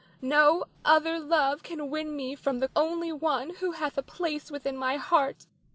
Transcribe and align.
No 0.23 0.63
other 0.83 1.19
love 1.19 1.61
can 1.61 1.91
win 1.91 2.15
me 2.15 2.33
from 2.33 2.57
the 2.59 2.71
only 2.75 3.11
one 3.11 3.57
who 3.57 3.73
hath 3.73 3.99
a 3.99 4.01
place 4.01 4.49
within 4.49 4.75
my 4.75 4.97
heart. 4.97 5.45